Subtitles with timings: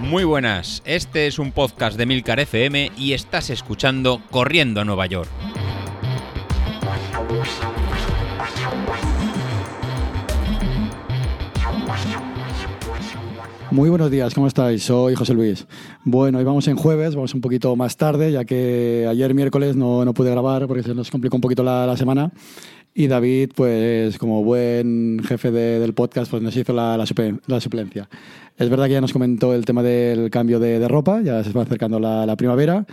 [0.00, 5.04] Muy buenas, este es un podcast de Milcar FM y estás escuchando Corriendo a Nueva
[5.06, 5.28] York.
[13.70, 14.82] Muy buenos días, ¿cómo estáis?
[14.82, 15.66] Soy José Luis.
[16.02, 20.06] Bueno, hoy vamos en jueves, vamos un poquito más tarde, ya que ayer miércoles no,
[20.06, 22.32] no pude grabar porque se nos complicó un poquito la, la semana.
[22.94, 27.04] Y David, pues como buen jefe de- del podcast, pues nos hizo la, la,
[27.46, 28.08] la suplencia.
[28.56, 31.62] Es verdad que ya nos comentó el tema del cambio de, ropa, ya se va
[31.62, 32.84] acercando la primavera.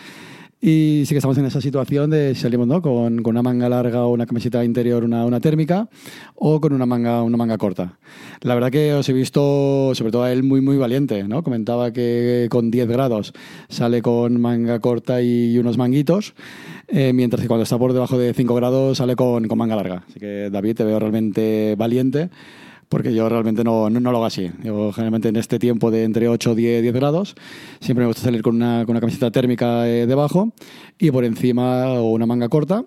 [0.62, 2.82] Y sí que estamos en esa situación de salimos ¿no?
[2.82, 5.90] con, con una manga larga o una camiseta interior, una, una térmica,
[6.34, 8.00] o con una manga, una manga corta.
[8.42, 11.24] La verdad que os he visto, sobre todo a él, muy, muy valiente.
[11.24, 11.44] ¿no?
[11.44, 13.34] Comentaba que con 10 grados
[13.70, 16.34] sale con manga corta y unos manguitos,
[16.88, 20.04] eh, mientras que cuando está por debajo de 5 grados sale con, con manga larga.
[20.08, 22.30] Así que David, te veo realmente valiente.
[22.90, 24.52] Porque yo realmente no, no, lo hago así.
[24.64, 27.36] Yo generalmente en este tiempo de entre 8, 10, 10 grados,
[27.80, 30.54] siempre me gusta salir con una, con una camiseta térmica eh, debajo
[31.00, 32.86] y por encima una manga corta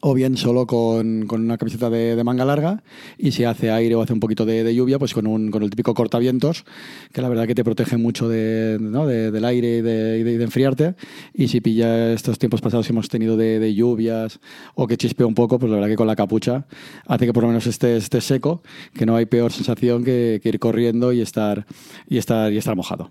[0.00, 2.82] o bien solo con, con una camiseta de, de manga larga
[3.18, 5.70] y si hace aire o hace un poquito de, lluvia, pues con, un, con el
[5.70, 6.64] típico cortavientos,
[7.12, 9.06] que la verdad que te protege mucho de, ¿no?
[9.06, 10.94] de- del aire y de, enfriarte.
[11.34, 14.40] Y si pilla estos tiempos pasados que hemos tenido de, lluvias
[14.74, 16.66] o que chispea un poco, pues la verdad que con la capucha
[17.06, 18.62] hace que por lo menos estés, estés seco,
[18.94, 21.66] que no hay peor sensación que, que ir corriendo y estar,
[22.08, 23.10] y estar, y estar mojado.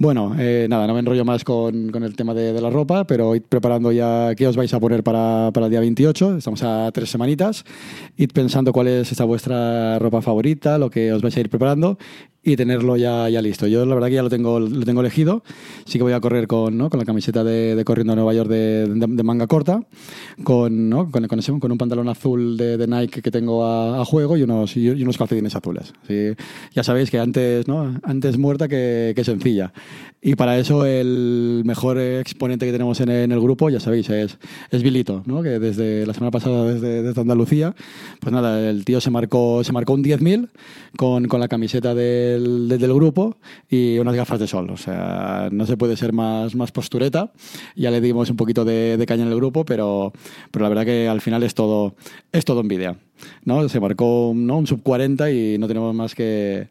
[0.00, 3.06] Bueno, eh, nada, no me enrollo más con, con el tema de, de la ropa,
[3.06, 6.38] pero id preparando ya qué os vais a poner para, para el día 28.
[6.38, 7.66] Estamos a tres semanitas.
[8.16, 11.98] Id pensando cuál es esa vuestra ropa favorita, lo que os vais a ir preparando
[12.42, 13.66] y tenerlo ya, ya listo.
[13.66, 15.42] Yo la verdad que ya lo tengo, lo tengo elegido.
[15.84, 16.88] Sí que voy a correr con, ¿no?
[16.88, 19.82] con la camiseta de, de Corriendo a Nueva York de, de- de manga corta,
[20.42, 21.10] con, ¿no?
[21.10, 24.36] con, con ese- con un pantalón azul de, de Nike que tengo a, a juego
[24.36, 25.92] y unos, y unos calcetines azules.
[26.08, 26.30] Sí,
[26.74, 27.98] ya sabéis que antes, ¿no?
[28.02, 29.72] antes muerta que, que sencilla.
[30.22, 34.38] Y para eso el mejor exponente que tenemos en, en el grupo, ya sabéis, es,
[34.70, 35.42] es Vilito, ¿no?
[35.42, 37.74] que desde la semana pasada desde, desde Andalucía,
[38.20, 40.48] pues nada, el tío se marcó, se marcó un 10.000
[40.96, 41.94] con, con la camiseta
[42.30, 43.36] del, del grupo
[43.68, 44.70] y unas gafas de sol.
[44.70, 47.32] O sea, no se puede ser más, más postureta.
[47.76, 50.12] Ya le dimos un poquito de, de caña en el grupo, pero,
[50.50, 51.94] pero la verdad que al final es todo,
[52.32, 52.96] es todo envidia.
[53.44, 53.68] ¿no?
[53.68, 54.58] Se marcó ¿no?
[54.58, 56.68] un sub 40 y no tenemos más que,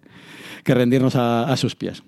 [0.64, 2.04] que rendirnos a, a sus pies.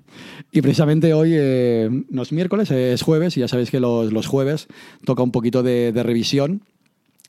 [0.51, 4.27] Y precisamente hoy eh, no es miércoles, es jueves, y ya sabéis que los, los
[4.27, 4.67] jueves
[5.05, 6.63] toca un poquito de, de revisión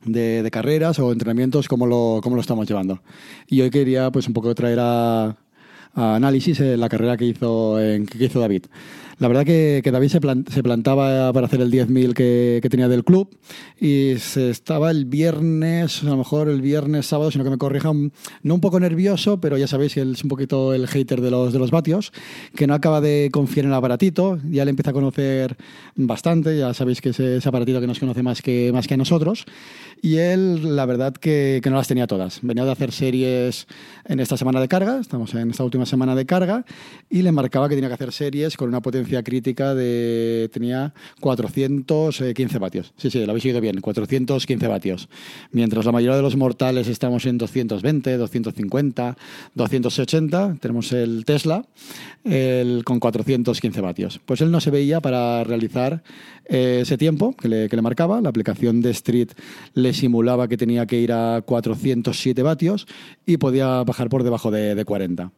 [0.05, 3.03] de, de carreras o entrenamientos, cómo lo, cómo lo estamos llevando.
[3.47, 5.37] Y hoy quería pues un poco traer a
[5.95, 8.67] análisis eh, la carrera que hizo, en, que hizo David.
[9.23, 12.69] La verdad que, que David se, plan- se plantaba para hacer el 10.000 que, que
[12.69, 13.31] tenía del club
[13.81, 18.11] y se estaba el viernes, a lo mejor el viernes, sábado, sino que me corrijan,
[18.43, 21.53] no un poco nervioso, pero ya sabéis él es un poquito el hater de los,
[21.53, 22.13] de los vatios,
[22.57, 25.57] que no acaba de confiar en el aparatito, ya le empieza a conocer
[25.95, 28.97] bastante, ya sabéis que es ese aparatito que nos conoce más que, más que a
[28.97, 29.45] nosotros,
[30.03, 32.41] y él la verdad que, que no las tenía todas.
[32.43, 33.69] Venía de hacer series
[34.05, 36.65] en esta semana de carga, estamos en esta última semana de carga,
[37.09, 42.59] y le marcaba que tenía que hacer series con una potencia crítica de, tenía 415
[42.59, 42.93] vatios.
[42.97, 45.09] Sí, sí, lo habéis oído bien, 415 vatios.
[45.51, 49.17] Mientras la mayoría de los mortales estamos en 220, 250,
[49.55, 51.65] 280, tenemos el Tesla
[52.25, 54.21] el, con 415 vatios.
[54.25, 56.03] Pues él no se veía para realizar
[56.47, 58.21] eh, ese tiempo que le, marcaba.
[58.21, 59.31] La aplicación de Street
[59.75, 62.87] le simulaba que tenía que ir a 407 vatios
[63.27, 65.33] y podía bajar por debajo de, de 40.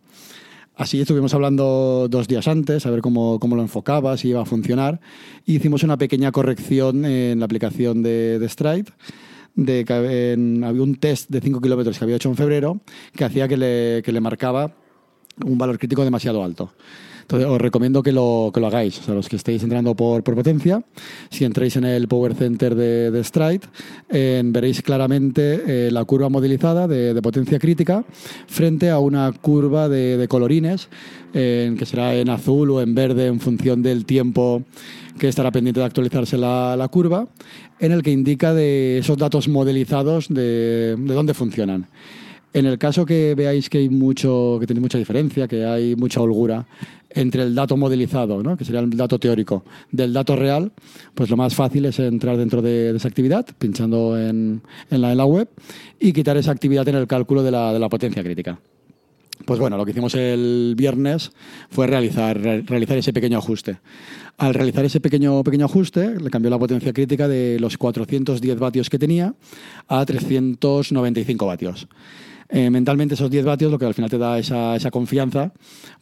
[0.77, 4.45] Así estuvimos hablando dos días antes, a ver cómo, cómo lo enfocaba, si iba a
[4.45, 5.01] funcionar.
[5.47, 8.91] Hicimos una pequeña corrección en la aplicación de, de Stride.
[9.55, 12.81] De, que había un test de 5 kilómetros que había hecho en febrero
[13.15, 14.73] que hacía que le, que le marcaba
[15.45, 16.73] un valor crítico demasiado alto.
[17.25, 20.23] Entonces, os recomiendo que lo, que lo hagáis, o sea, los que estéis entrando por,
[20.23, 20.85] por potencia.
[21.31, 23.63] Si entráis en el Power Center de, de Stride,
[24.11, 28.05] eh, veréis claramente eh, la curva modelizada de, de potencia crítica
[28.47, 30.91] frente a una curva de, de colorines,
[31.33, 34.63] eh, que será en azul o en verde en función del tiempo
[35.19, 37.27] que estará pendiente de actualizarse la, la curva,
[37.81, 41.89] en el que indica de esos datos modelizados de, de dónde funcionan.
[42.55, 46.21] En el caso que veáis que hay mucho, que tiene mucha diferencia, que hay mucha
[46.21, 46.67] holgura
[47.11, 48.57] entre el dato modelizado, ¿no?
[48.57, 50.73] que sería el dato teórico, del dato real,
[51.15, 55.19] pues lo más fácil es entrar dentro de, esa actividad, pinchando en, en la, en
[55.19, 55.49] la web,
[56.01, 58.59] y quitar esa actividad en el cálculo de la, de la potencia crítica.
[59.45, 61.33] Pues bueno, lo que hicimos el viernes
[61.71, 63.79] fue realizar, re- realizar ese pequeño ajuste.
[64.39, 68.89] Al realizar ese pequeño, pequeño ajuste, le cambió la potencia crítica de los 410 vatios
[68.91, 69.35] que tenía
[69.89, 71.89] a 395 vatios.
[72.49, 75.53] Eh, mentalmente esos 10 vatios lo que al final te da esa, esa confianza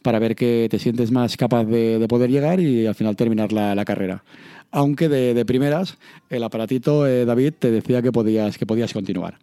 [0.01, 3.51] para ver que te sientes más capaz de, de poder llegar y al final terminar
[3.51, 4.23] la carrera.
[4.73, 5.97] Aunque de, de, primeras
[6.29, 9.37] el aparatito, eh, David, te decía que podías, que podías continuar.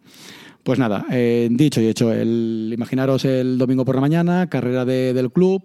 [0.63, 5.11] Pues nada, eh, dicho y hecho, el, imaginaros el domingo por la mañana, carrera de,
[5.11, 5.63] del club,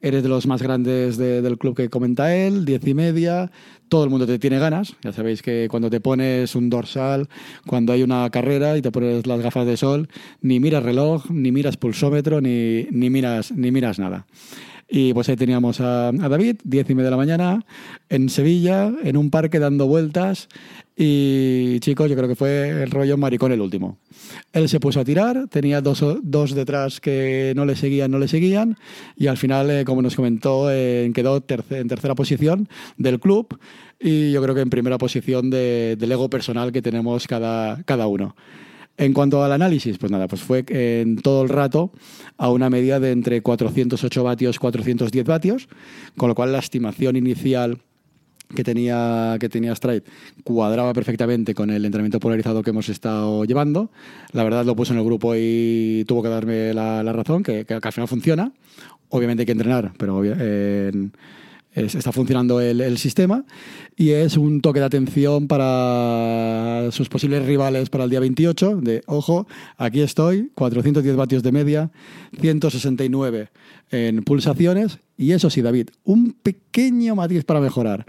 [0.00, 3.50] eres de los más grandes de, del club que comenta él, diez y media,
[3.88, 7.28] todo el mundo te tiene ganas, ya sabéis que cuando te pones un dorsal,
[7.66, 10.08] cuando hay una carrera y te pones las gafas de sol,
[10.40, 14.24] ni miras reloj, ni miras pulsómetro, ni, ni, miras, ni miras nada.
[14.88, 17.64] Y pues ahí teníamos a, a, David, diez y media de la mañana,
[18.08, 20.48] en Sevilla, en un parque dando vueltas.
[21.00, 23.98] Y chicos, yo creo que fue el rollo maricón el último.
[24.52, 28.26] Él se puso a tirar, tenía dos, dos detrás que no le seguían, no le
[28.26, 28.76] seguían.
[29.14, 33.60] Y al final, eh, como nos comentó, eh, quedó terce, en tercera posición del club.
[34.00, 38.08] Y yo creo que en primera posición de, del ego personal que tenemos cada, cada
[38.08, 38.34] uno.
[38.98, 41.92] En cuanto al análisis, pues nada, pues fue en todo el rato
[42.36, 45.68] a una media de entre 408 vatios, 410 vatios,
[46.16, 47.78] con lo cual la estimación inicial
[48.54, 50.02] que tenía, que tenía Stride
[50.42, 53.92] cuadraba perfectamente con el entrenamiento polarizado que hemos estado llevando.
[54.32, 57.64] La verdad lo puse en el grupo y tuvo que darme la, la razón, que,
[57.64, 58.52] que, al final funciona.
[59.10, 60.90] Obviamente hay que entrenar, pero eh,
[61.86, 63.44] está funcionando el, el, sistema
[63.96, 69.02] y es un toque de atención para sus posibles rivales para el día 28 de,
[69.06, 69.46] ojo,
[69.76, 71.90] aquí estoy, 410 vatios de media,
[72.40, 73.50] 169
[73.90, 78.06] en pulsaciones y eso sí, David, un pequeño matiz para mejorar.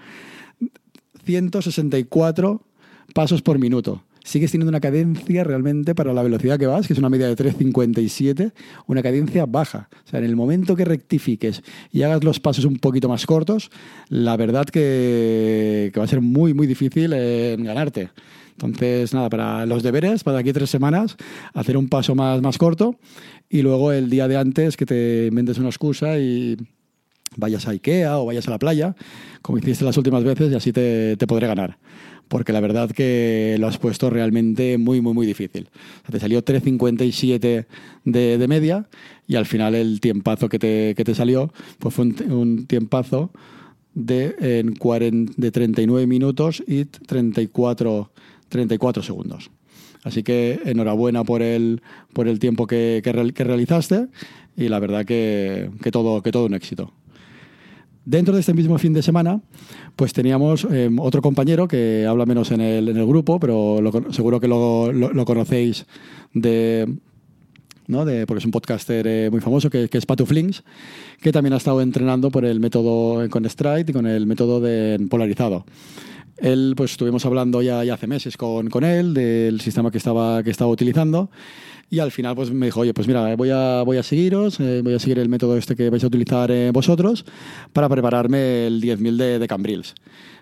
[1.26, 2.62] 164
[3.14, 7.00] pasos por minuto sigues teniendo una cadencia realmente para la velocidad que vas, que es
[7.00, 8.52] una media de 3.57,
[8.88, 9.90] una cadencia baja.
[10.06, 13.70] O sea, en el momento que rectifiques y hagas los pasos un poquito más cortos,
[14.10, 18.10] la verdad que, que va a ser muy, muy difícil en ganarte.
[18.52, 21.16] Entonces, nada, para los deberes, para aquí tres semanas,
[21.54, 23.00] hacer un paso más, más corto
[23.50, 26.58] y luego el día de antes que te inventes una excusa y
[27.38, 28.96] vayas a Ikea o vayas a la playa,
[29.42, 31.78] como hiciste las últimas veces, y así te, te podré ganar
[32.30, 35.68] porque la verdad que lo has puesto realmente muy, muy, muy difícil.
[35.74, 37.66] O sea, te salió 3.57
[38.06, 38.88] de, de, media
[39.28, 43.32] y al final el tiempazo que te, que te salió pues fue un, tiempazo
[43.96, 48.12] de, en 40, de 39 minutos y 34,
[48.48, 49.50] 34 segundos.
[50.04, 51.82] Así que enhorabuena por el,
[52.14, 54.08] por el tiempo que, que, que realizaste
[54.56, 56.94] y la verdad que, que, todo, que todo un éxito.
[58.10, 59.40] Dentro de este mismo fin de semana,
[59.96, 63.78] pues teníamos eh, otro compañero que habla menos en el, en el grupo, pero
[64.10, 65.86] seguro que lo, conocéis
[66.34, 66.92] de,
[67.86, 68.06] ¿no?
[68.06, 70.64] De, porque es un podcaster eh, muy famoso que, que, es Patu Flings,
[71.22, 75.06] que también ha estado entrenando por el método con Stride y con el método de
[75.08, 75.66] polarizado.
[76.42, 80.52] Él, pues estuvimos hablando ya, hace meses con, con él del sistema que estaba, que
[80.52, 81.30] estaba utilizando
[81.90, 84.82] y al final pues me dijo, oye, pues mira, voy a, voy a seguiros, eh,
[84.84, 87.26] voy a seguir el método este que vais a utilizar eh, vosotros
[87.74, 89.96] para prepararme el 10.000 de, de Cambrils.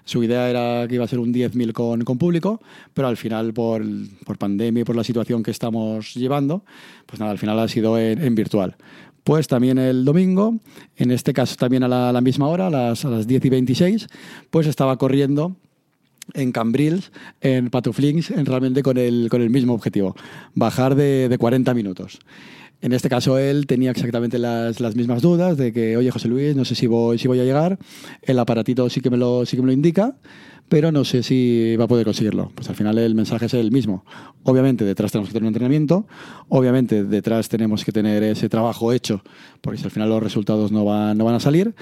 [0.04, 2.62] Su idea era que iba a ser un 10.000 con, con público,
[2.94, 3.82] pero al final por,
[4.26, 6.64] por pandemia y por la situación que estamos llevando,
[7.06, 8.76] pues nada, al final ha sido en, virtual.
[9.24, 10.56] Pues también el domingo,
[10.96, 13.46] en este caso también a la, a la misma hora, a las, a las 10
[13.46, 14.08] y 26,
[14.50, 15.56] pues estaba corriendo
[16.34, 20.16] en Cambrils, en Patuflings, en realmente con el, con el mismo objetivo,
[20.54, 22.20] bajar de, de 40 minutos.
[22.82, 26.56] En este caso él tenía exactamente las, las, mismas dudas de que, oye José Luis,
[26.56, 27.80] no sé si voy, si voy a llegar,
[28.22, 30.16] el aparatito sí que, me lo, sí que me lo indica,
[30.70, 32.52] pero no sé si va a poder conseguirlo.
[32.54, 34.04] Pues al final el mensaje es el mismo.
[34.44, 36.08] Obviamente detrás tenemos que tener un entrenamiento,
[36.50, 39.22] obviamente detrás tenemos que tener ese trabajo hecho,
[39.62, 41.76] porque si al final los resultados no van, no van a salir,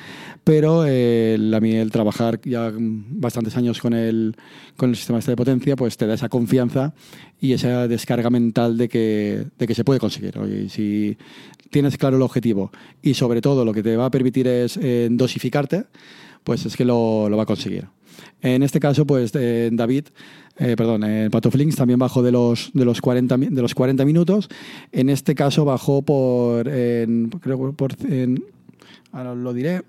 [0.44, 4.36] pero el, a trabajar ya bastantes años con el,
[4.78, 6.94] con el sistema este de potencia, pues te da esa confianza
[7.40, 10.34] y esa descarga mental de que, se puede conseguir.
[10.70, 11.18] Si
[11.70, 15.08] tienes claro el objetivo y sobre todo lo que te va a permitir es eh,
[15.12, 15.86] dosificarte,
[16.44, 17.88] pues es que lo va a conseguir.
[18.42, 20.06] En este caso, pues eh, David,
[20.58, 24.06] eh, perdón, eh, Pato Flings también bajó de los, de, los 40, de los 40
[24.06, 24.50] minutos.
[24.92, 27.96] En este caso bajó por, en, creo por,
[29.12, 29.82] ahora lo diré,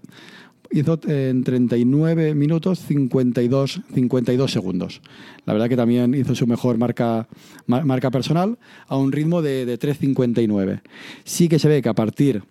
[0.71, 5.03] hizo en 39 minutos 52, 52 segundos.
[5.45, 7.29] La verdad que también hizo su mejor marca,
[7.67, 10.81] marca personal a un ritmo de, de 3.59.
[11.25, 12.43] Sí que se ve que a partir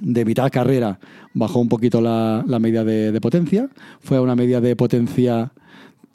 [0.00, 0.98] de mitad carrera
[1.34, 3.68] bajó un poquito la, la media de, de, potencia,
[4.00, 5.52] fue a una media de potencia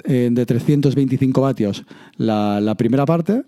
[0.03, 1.83] eh, de 325 vatios
[2.17, 3.43] la, la, primera parte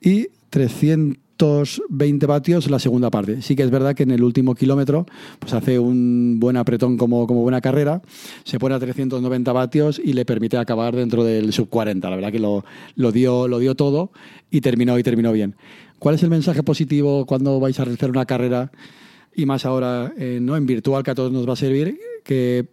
[0.00, 3.40] y 300, 520 vatios la segunda parte.
[3.40, 5.06] Sí que es verdad que en el último kilómetro
[5.38, 8.02] pues hace un buen apretón como, como buena carrera,
[8.44, 12.10] se pone a 390 vatios y le permite acabar dentro del sub 40.
[12.10, 14.10] La verdad que lo, lo, dio, lo dio todo
[14.50, 15.56] y terminó y terminó bien.
[15.98, 18.70] ¿Cuál es el mensaje positivo cuando vais a realizar una carrera?
[19.32, 20.56] y más ahora eh, ¿no?
[20.56, 22.00] en virtual que a todos nos va a servir,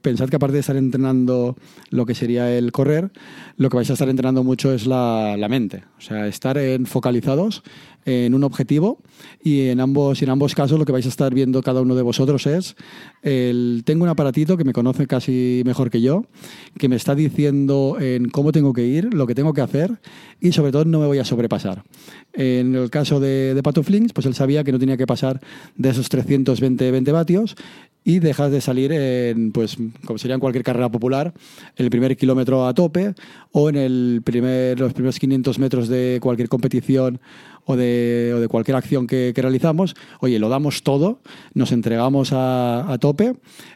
[0.02, 1.56] pensad que aparte de estar entrenando
[1.90, 3.12] lo que sería el correr,
[3.58, 5.84] lo que vais a estar entrenando mucho es la, la mente.
[5.98, 7.64] O sea, estar en, focalizados
[8.08, 9.00] en un objetivo
[9.44, 12.02] y en ambos, en ambos casos lo que vais a estar viendo cada uno de
[12.02, 12.78] vosotros es
[13.22, 16.26] el, tengo un aparatito que me conoce casi mejor que yo,
[16.78, 20.00] que me está diciendo en cómo tengo que ir, lo que tengo que hacer
[20.40, 21.84] y sobre todo no me voy a sobrepasar.
[22.32, 25.42] En el caso de, de Pato Flings, pues él sabía que no tenía que pasar
[25.76, 27.56] de esos 320 20 vatios
[28.08, 31.34] y dejas de salir en, pues, como sería en cualquier carrera popular,
[31.76, 33.14] el primer kilómetro a tope
[33.52, 37.20] o en el primer, los primeros 500 metros de cualquier competición
[37.68, 39.94] o de, o de cualquier acción que, que, realizamos.
[40.22, 41.20] Oye, lo damos todo,
[41.54, 43.36] nos entregamos a, a tope,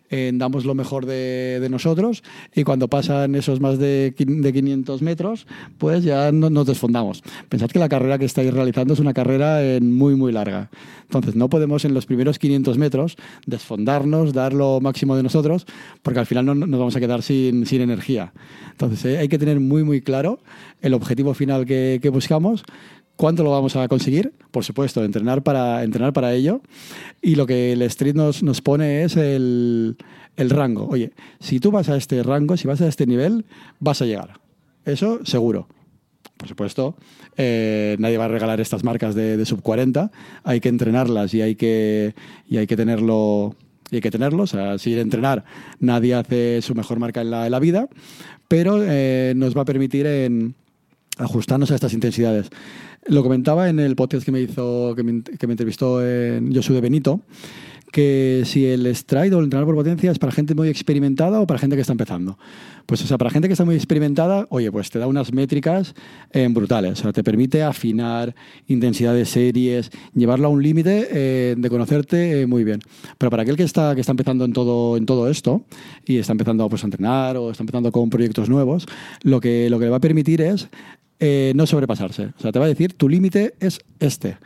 [0.09, 2.23] eh, damos lo mejor de, de, nosotros
[2.55, 5.45] y cuando pasan esos más de, de 500 metros,
[5.77, 7.21] pues ya no, nos desfondamos.
[7.49, 10.69] Pensad que la carrera que estáis realizando es una carrera en muy, muy larga.
[11.03, 15.65] Entonces, no podemos en los primeros 500 metros desfondarnos, dar lo máximo de nosotros,
[16.01, 18.31] porque al final no, nos vamos a quedar sin, sin energía.
[18.71, 20.39] Entonces, eh, hay que tener muy, muy claro
[20.81, 22.63] el objetivo final que, que buscamos,
[23.15, 24.33] ¿Cuánto lo vamos a conseguir?
[24.51, 26.61] Por supuesto, entrenar para, entrenar para ello.
[27.21, 29.97] Y lo que el Street nos, nos pone es el,
[30.37, 30.87] el rango.
[30.87, 33.45] Oye, si tú vas a este rango, si vas a este nivel,
[33.79, 34.39] vas a llegar.
[34.85, 35.67] Eso seguro.
[36.37, 36.95] Por supuesto,
[37.37, 40.11] eh, nadie va a regalar estas marcas de, sub 40.
[40.43, 42.15] Hay que entrenarlas y hay que,
[42.47, 43.55] y hay que tenerlo.
[43.91, 44.43] Hay que tenerlo.
[44.43, 45.43] O sea, sin entrenar,
[45.79, 47.89] nadie hace su mejor marca en la, vida.
[48.47, 50.07] Pero eh, nos va a permitir
[51.17, 52.49] ajustarnos a estas intensidades.
[53.07, 57.21] Lo comentaba en el podcast que me hizo, que me, entrevistó en Josu de Benito,
[57.91, 61.47] que si el stride o el entrenar por potencia es para gente muy experimentada o
[61.47, 62.37] para gente que está empezando.
[62.85, 65.95] Pues, o sea, para gente que está muy experimentada, oye, pues te da unas métricas
[66.31, 66.99] eh, brutales.
[66.99, 68.35] O sea, te permite afinar
[68.67, 72.81] intensidad de series, llevarlo a un límite eh, de conocerte eh, muy bien.
[73.17, 75.63] Pero para aquel que está, que está empezando en todo, en todo esto
[76.05, 78.85] y está empezando pues, a entrenar o está empezando con proyectos nuevos,
[79.23, 80.69] lo que, lo que le va a permitir es
[81.23, 82.33] eh, no sobrepasarse.
[82.37, 84.37] O sea, te va a decir, tu límite es este.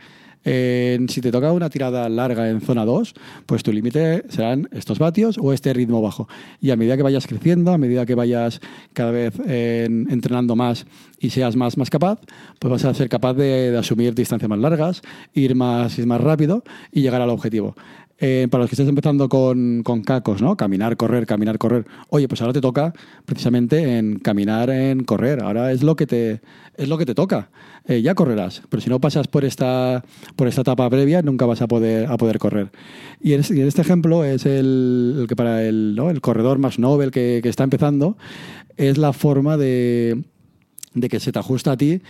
[0.44, 3.14] Eh, si te toca una tirada larga en zona 2,
[3.46, 6.28] pues tu límite serán estos vatios o este ritmo bajo.
[6.60, 8.60] Y a medida que vayas creciendo, a medida que vayas
[8.92, 10.86] cada vez entrenando más
[11.18, 12.20] y seas más, más capaz,
[12.60, 15.02] pues vas a ser capaz de, de asumir distancias más largas,
[15.34, 17.74] ir más, ir más rápido y llegar al objetivo.
[18.18, 20.56] Eh, para los que estés empezando con, con, cacos, ¿no?
[20.56, 21.84] Caminar, correr, caminar, correr.
[22.08, 22.94] Oye, pues ahora te toca
[23.26, 25.42] precisamente en caminar, en correr.
[25.42, 26.40] Ahora es lo que te,
[26.76, 27.50] es lo que te toca.
[27.86, 30.02] Eh, ya correrás, pero si no pasas por esta,
[30.34, 32.70] por esta etapa previa, nunca vas a poder, a poder correr.
[33.20, 37.50] Y en, este ejemplo es el, que para el, el corredor más novel que, que
[37.50, 38.16] está empezando,
[38.78, 40.24] es la forma de,
[40.96, 42.00] de que se te ajusta a ti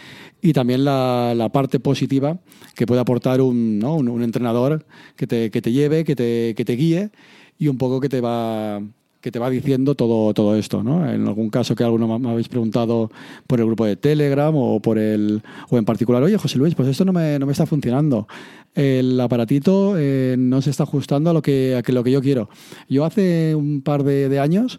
[0.41, 2.39] y también la, la parte positiva
[2.75, 3.97] que puede aportar un, ¿no?
[3.97, 7.11] un, un, entrenador que te, que te lleve, que te, que te, guíe
[7.59, 8.81] y un poco que te va
[9.21, 11.11] que te va diciendo todo, todo esto, ¿no?
[11.11, 13.11] En algún caso que alguno me habéis preguntado
[13.49, 16.89] por el grupo de Telegram o por el o en particular, oye José Luis, pues
[16.89, 18.29] esto no me, no me está funcionando.
[18.73, 22.49] El aparatito eh, no se está ajustando a lo que, a lo que yo quiero.
[22.89, 24.79] Yo hace un par de, de años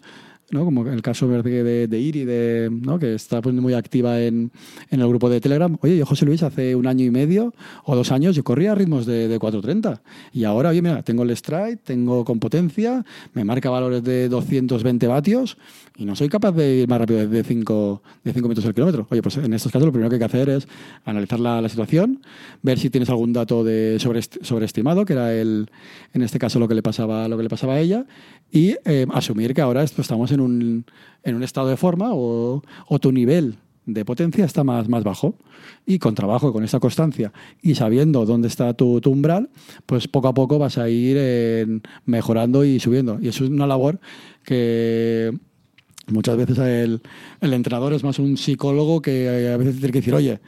[0.52, 0.66] ¿no?
[0.66, 3.00] como el caso de, de, de Iri, de, ¿no?
[3.00, 4.52] que está pues, muy activa en,
[4.90, 5.78] en, el grupo de Telegram.
[5.82, 8.76] Oye, yo, José Luis, hace un año y medio o dos años yo corría a
[8.76, 10.00] ritmos de, de 4.30
[10.34, 15.08] y ahora, oye, mira, tengo el stride, tengo con potencia, me marca valores de 220
[15.08, 15.58] vatios
[15.98, 19.08] y no soy capaz de ir más rápido de 5 de cinco metros al kilómetro.
[19.10, 20.68] Oye, pues en estos casos lo primero que hay que hacer es
[21.06, 22.22] analizar la, la situación,
[22.62, 25.70] ver si tienes algún dato de sobre, sobreestimado, que era el,
[26.14, 28.06] en este caso lo que le pasaba, lo que le pasaba a ella,
[28.52, 30.86] y eh, asumir que ahora esto estamos en un,
[31.24, 35.36] en un estado de forma o, o tu nivel de potencia está más, más bajo.
[35.86, 39.50] Y con trabajo, con esta constancia y sabiendo dónde está tu, umbral,
[39.86, 41.66] pues poco a poco vas a ir eh,
[42.06, 43.18] mejorando y subiendo.
[43.20, 44.00] Y eso es una labor
[44.44, 45.32] que
[46.08, 47.02] muchas veces el,
[47.42, 50.40] el entrenador es más un psicólogo que a veces tiene que decir, oye,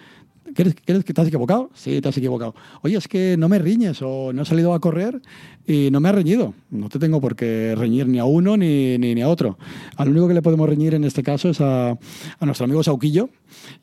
[0.54, 1.70] ¿Quieres, ¿Quieres, que te has equivocado?
[1.74, 2.56] Sí, te has equivocado.
[2.82, 5.22] Oye, es que no me riñes o no he salido a correr
[5.66, 6.54] y no me has reñido.
[6.70, 9.58] No te tengo por qué reñir ni a uno ni, ni, ni a otro.
[9.98, 13.30] Al único que le podemos reñir en este caso es a, a, nuestro amigo Sauquillo,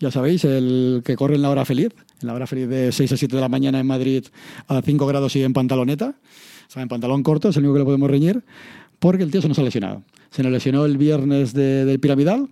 [0.01, 3.13] ya sabéis, el que corre en la hora feliz, en la hora feliz de 6
[3.13, 4.25] a 7 de la mañana en Madrid
[4.69, 6.17] a 5 grados y en pantaloneta.
[6.69, 8.45] O sea, en pantalón corto es el único que le podemos reñir
[8.99, 10.03] porque el tío se nos ha lesionado.
[10.31, 12.49] Se nos lesionó el viernes de, del piramidal,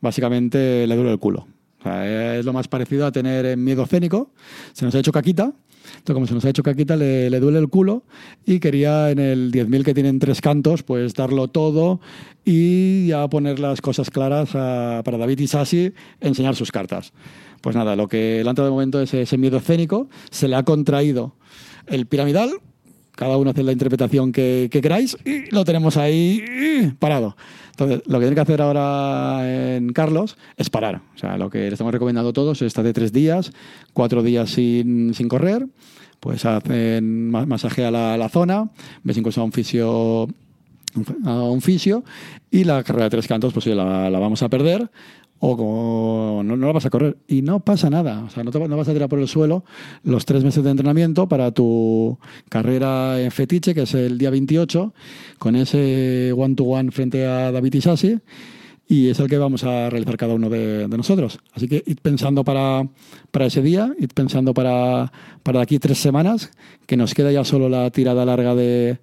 [0.00, 1.46] básicamente le duele el culo.
[1.84, 4.30] Es lo más parecido a tener miedo escénico.
[4.72, 5.52] Se nos ha hecho caquita
[5.98, 8.04] Entonces, como se nos ha hecho caquita, le, le duele el culo
[8.46, 12.00] y quería en el 10.000 que tienen tres cantos, pues darlo todo
[12.44, 17.12] y ya poner las cosas claras a- para David y Sassi enseñar sus cartas.
[17.60, 20.62] Pues nada, lo que le han de momento es ese miedo escénico, se le ha
[20.64, 21.36] contraído
[21.86, 22.50] el piramidal,
[23.16, 26.42] cada uno hace la interpretación que, que queráis y lo tenemos ahí
[26.98, 27.36] parado.
[27.70, 31.02] Entonces, lo que tiene que hacer ahora en Carlos es parar.
[31.14, 33.52] O sea, lo que le estamos recomendando a todos es estar de tres días,
[33.92, 35.66] cuatro días sin, correr,
[36.20, 38.70] pues hacen ma- masajea la, la zona,
[39.02, 40.28] ves incluso a un fisio
[41.24, 42.04] un fisio
[42.52, 44.90] y la carrera de tres cantos pues la, la vamos a perder
[45.46, 47.18] o como no, no la vas a correr.
[47.28, 49.62] Y no pasa nada, o sea, no, te, no vas a tirar por el suelo
[50.02, 54.94] los tres meses de entrenamiento para tu carrera en fetiche, que es el día 28,
[55.38, 58.18] con ese one-to-one frente a David Isasi
[58.88, 61.38] y es el que vamos a realizar cada uno de, de nosotros.
[61.52, 62.88] Así que id pensando para,
[63.30, 66.52] para ese día, id pensando para, para aquí tres semanas,
[66.86, 68.98] que nos queda ya solo la tirada larga de,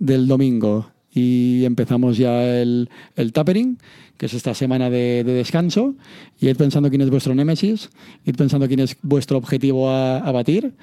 [0.00, 3.78] del domingo y empezamos ya el, el tapering,
[4.18, 5.94] que es esta semana de, de descanso,
[6.38, 7.88] y id pensando quién es vuestro némesis,
[8.26, 10.74] id pensando quién es vuestro objetivo a, a batir,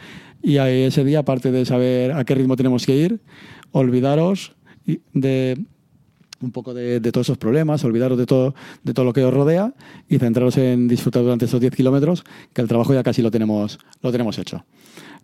[0.41, 3.19] y ahí ese día, aparte de saber a qué ritmo tenemos que ir,
[3.71, 4.55] olvidaros
[5.13, 5.63] de
[6.41, 9.33] un poco de, de todos esos problemas, olvidaros de todo, de todo lo que os
[9.33, 9.75] rodea
[10.09, 12.23] y centraros en disfrutar durante esos 10 kilómetros,
[12.53, 14.65] que el trabajo ya casi lo tenemos, lo tenemos hecho.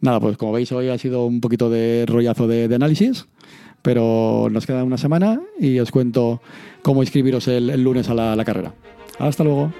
[0.02, 3.26] Nada, pues como veis hoy ha sido un poquito de rollazo de, de análisis,
[3.82, 6.42] pero nos queda una semana y os cuento
[6.82, 8.74] cómo inscribiros el, lunes a la carrera.
[9.20, 9.72] Hasta luego.